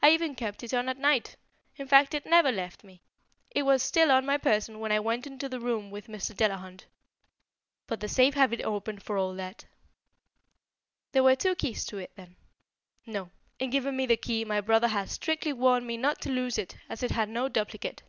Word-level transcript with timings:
I 0.00 0.10
even 0.10 0.36
kept 0.36 0.62
it 0.62 0.72
on 0.72 0.88
at 0.88 0.98
night. 1.00 1.34
In 1.74 1.88
fact 1.88 2.14
it 2.14 2.24
never 2.24 2.52
left 2.52 2.84
me. 2.84 3.02
It 3.50 3.64
was 3.64 3.82
still 3.82 4.12
on 4.12 4.24
my 4.24 4.38
person 4.38 4.78
when 4.78 4.92
I 4.92 5.00
went 5.00 5.26
into 5.26 5.48
the 5.48 5.58
room 5.58 5.90
with 5.90 6.06
Mr. 6.06 6.32
Delahunt. 6.32 6.84
But 7.88 7.98
the 7.98 8.08
safe 8.08 8.34
had 8.34 8.50
been 8.50 8.64
opened 8.64 9.02
for 9.02 9.18
all 9.18 9.34
that." 9.34 9.64
"There 11.10 11.24
were 11.24 11.34
two 11.34 11.56
keys 11.56 11.84
to 11.86 11.96
it, 11.98 12.12
then?" 12.14 12.36
"No; 13.04 13.32
in 13.58 13.70
giving 13.70 13.96
me 13.96 14.06
the 14.06 14.16
key, 14.16 14.44
my 14.44 14.60
brother 14.60 14.86
had 14.86 15.10
strictly 15.10 15.52
warned 15.52 15.88
me 15.88 15.96
not 15.96 16.20
to 16.20 16.30
lose 16.30 16.56
it, 16.56 16.76
as 16.88 17.02
it 17.02 17.10
had 17.10 17.28
no 17.28 17.48
duplicate." 17.48 18.04